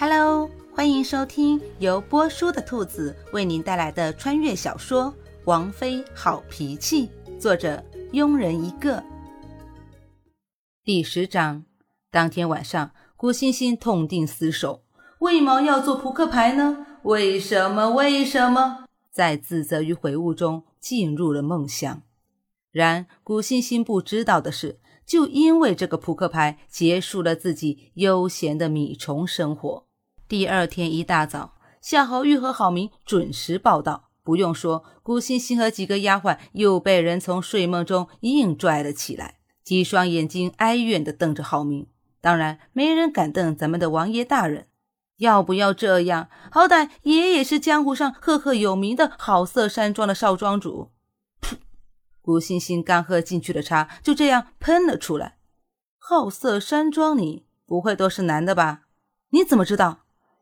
[0.00, 5.12] Hello，欢迎收听由波叔的兔子为您带来的穿越小说
[5.44, 7.06] 《王妃好脾气》，
[7.38, 7.84] 作者
[8.14, 9.04] 庸人一个。
[10.82, 11.66] 第十章，
[12.10, 14.82] 当天晚上，古欣欣痛定思手，
[15.18, 16.86] 为毛要做扑克牌呢？
[17.02, 17.90] 为什么？
[17.90, 18.86] 为什么？
[19.12, 22.00] 在自责与悔悟中进入了梦乡。
[22.72, 29.84] 然古欣欣不知道的是，就因为这个扑克牌，结束了自己悠闲的米虫生活。
[30.30, 34.10] 第二天一大早，夏侯玉和郝明准时报道。
[34.22, 41.88] 不用说，古欣欣和几个丫鬟又被人从睡梦中硬拽了起来，几双眼睛哀怨地瞪着郝明。
[42.20, 44.68] 当然，没人敢瞪咱们的王爷大人。
[45.16, 46.28] 要不要这样？
[46.52, 50.92] 好歹爷爷是江湖上赫赫有名的好色山庄的少庄主。
[51.40, 51.56] 噗！
[52.22, 55.38] 古欣欣刚喝进去的茶就这样喷了出来。
[55.98, 58.82] 好色山庄里不会都是男的吧？
[59.30, 59.99] 你怎么知道？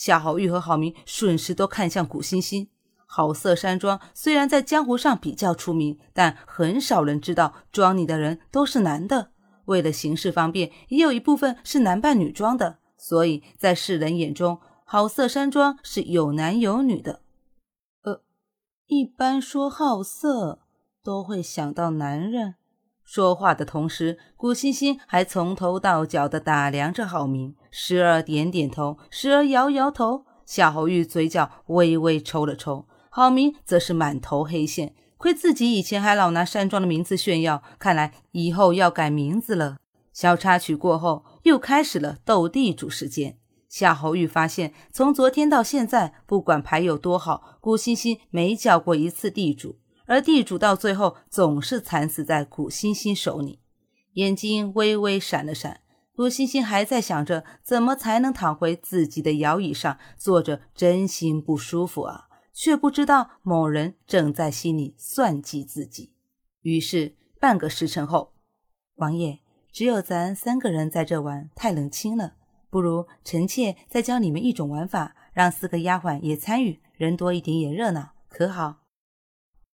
[0.00, 2.70] 夏侯玉和郝明瞬时都看向古欣欣。
[3.04, 9.32] 好色山庄虽然在江湖上比较出名，但很少人知道庄里的人都是男的。
[9.66, 17.20] 为了行事方便，也有一部分是男扮女装的，所以在世人眼中，好色山庄是有男有女的。
[18.00, 18.22] 呃，
[18.86, 20.60] 一般说好色
[21.04, 22.54] 都会想到男人。
[23.12, 27.56] 说话的同时，古欣欣还从头到脚的打量着郝明。
[27.68, 30.24] 时而点点头，时而摇摇头。
[30.46, 34.94] 夏侯玉嘴角微微抽了抽，郝明则是满头黑线。
[35.16, 39.78] 亏自己以前还老拿山庄的名字炫耀，看来以后要改名字了。
[40.12, 43.38] 小插曲过后，又开始了斗地主时间。
[43.68, 49.80] 夏侯玉发现，从昨天到现在，不管牌有多好，古欣欣没叫过一次地主，
[50.10, 53.60] 而地主到最后总是惨死在古欣欣手里。
[54.14, 55.82] 眼睛微微闪了闪。
[56.16, 62.26] 古欣欣还在想着怎么才能躺回自己的摇椅上坐着，真心不舒服啊！
[62.52, 66.12] 却不知道某人正在心里算计自己。
[66.62, 68.32] 于是半个时辰后，
[68.96, 69.38] 王爷，
[69.70, 72.34] 只有咱三个人在这玩，太冷清了，
[72.68, 78.79] 不如臣妾再教你们一种玩法，让四个丫鬟也参与，人多一点也热闹，可好？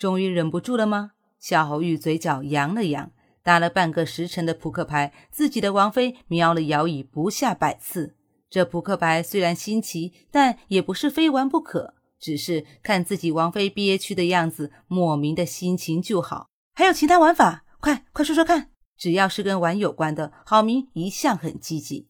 [0.00, 1.12] 终于忍不住了吗？
[1.38, 3.12] 夏侯玉嘴角扬了扬。
[3.42, 8.16] 打了半个时辰的扑克牌，自己的王妃瞄了摇椅不下百次。
[8.48, 11.94] 这扑克牌虽然新奇，但也不是非玩不可。
[12.18, 16.48] 只是看自己王妃憋屈的样子，莫名的心情就好。
[16.74, 17.66] 还有其他玩法？
[17.78, 18.70] 快快说说看！
[18.96, 22.08] 只要是跟玩有关的，郝明一向很积极。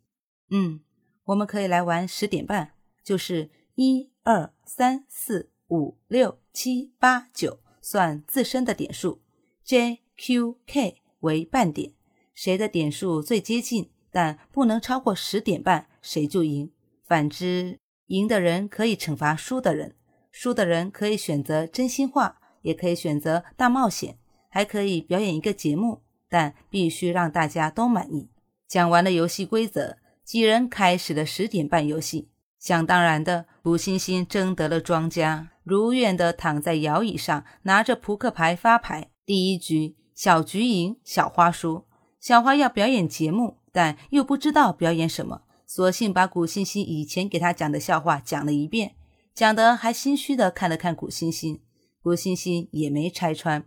[0.51, 0.81] 嗯，
[1.25, 9.21] 我们可以来玩十点半，就是一二三四五六七八九，算自身的点数。
[9.65, 10.97] J Q K。
[11.21, 11.93] 为半点，
[12.33, 16.73] 谁的点数最接近，但不能超过十点半，谁就赢。
[17.05, 19.95] 反之，赢的人可以惩罚输的人，
[20.33, 24.17] 输的人可以选择真心话，也可以选择大冒险，
[24.49, 28.31] 还可以表演一个节目，但必须让大家都满意。
[28.67, 32.30] 讲完了游戏规则，几人开始了十点半游戏。
[32.61, 39.11] 想当然的，古欣欣争得了庄家，如愿的躺在摇椅上，拿着扑克牌发牌。
[39.27, 39.97] 第一局。
[40.15, 41.87] 小菊赢，小花输。
[42.21, 48.97] 小花要表演节目，但又不知道表演什么，索性把古欣欣以前给他讲的笑话讲了一遍，
[49.35, 51.63] 讲得还心虚的看了看古欣欣。
[52.03, 53.65] 古欣欣也没拆穿。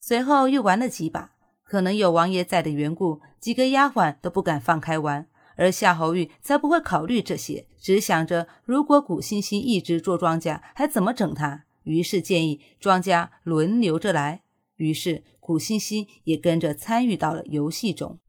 [0.00, 1.32] 随后又玩了几把，
[1.64, 5.26] 可能有王爷在的缘故，几个丫鬟都不敢放开玩，
[5.58, 11.64] 而夏侯玉才不会考虑这些，只想着如果古欣欣一直做庄家，还怎么整他？
[11.82, 14.42] 于是建议庄家轮流着来。
[14.76, 18.20] 于是，古欣欣也跟着参与到了游戏中。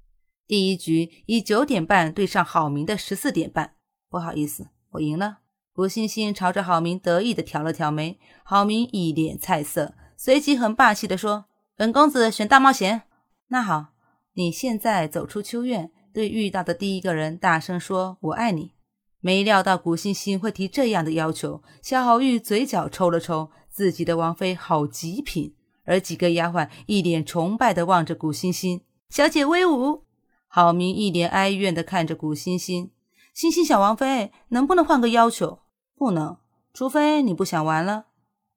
[0.48, 3.76] 第一局以九点半对上郝明的十四点半，
[4.10, 5.38] 不好意思，我赢了。
[5.72, 11.46] 古欣欣朝着郝明得意的挑了挑眉，郝明一脸菜色，随即很霸气的说
[11.78, 13.04] ：“本公子选大冒险。
[13.50, 13.94] 那好，
[14.34, 18.74] 你现在走出秋院，对遇到的第一个人大声说‘我爱你’。”
[19.22, 25.56] 没料到古欣欣会提这样的要求，夏侯玉嘴角抽了抽，自己的王妃好极品。
[25.84, 30.04] 而几个丫鬟一脸崇拜地望着古欣欣，小姐威武。
[30.48, 32.92] 郝明一脸哀怨地看着古欣欣，
[33.34, 35.60] 欣欣小王妃，能不能换个要求？
[35.96, 36.38] 不能，
[36.74, 38.06] 除非你不想玩了。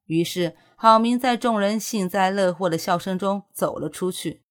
[0.06, 4.41] 于是，郝明在众人幸灾乐祸的笑声中走了出去。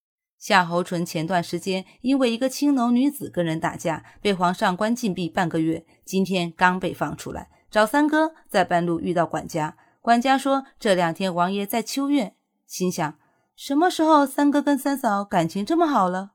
[0.41, 12.33] 夏侯淳前段时间因为一个青楼女子跟人打架，被皇上关禁闭半个月，今天刚被放出来，找三哥，在半路遇到管家，管家说这两天王爷在秋院。
[12.65, 13.19] 心想，
[13.55, 16.31] 什么时候三哥跟三嫂感情这么好了？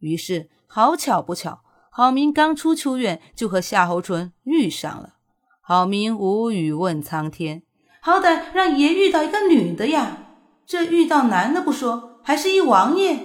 [0.00, 5.14] 于是好巧不巧，郝明刚出秋院，就和夏侯淳遇上了。
[5.62, 7.62] 郝明无语问苍天
[8.02, 10.18] ：“好歹让爷遇到一个女的呀，
[10.66, 13.18] 这遇到男的不说，还是一王爷。”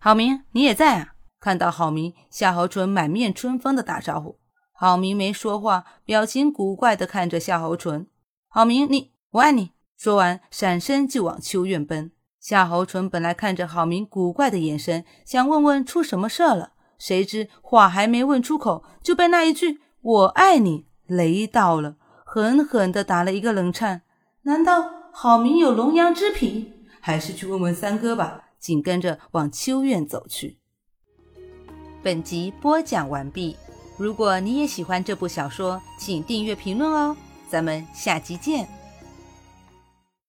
[0.00, 1.14] 郝明，你也在啊？
[1.40, 4.38] 看到郝明，夏侯淳满面春风的打招呼。
[4.72, 8.06] 郝明没说话，表情古怪的看着夏侯淳。
[8.48, 9.72] 郝明，你，我爱你。
[9.96, 12.12] 说完，闪身就往秋院奔。
[12.38, 24.02] 夏侯淳本来看着郝明古怪的眼神，想问问出什么事了，谁知话还没问出口，就被那一句“我爱你”雷到了，狠狠的打了一个冷颤。
[24.42, 26.72] 难道郝明有龙阳之癖？
[27.00, 28.47] 还是去问问三哥吧。
[28.58, 30.58] 紧跟着往秋院走去。
[32.02, 33.56] 本集播讲完毕。
[33.96, 37.16] 如果你也喜欢这部小说，请订阅、评论哦。
[37.48, 38.77] 咱们下集见。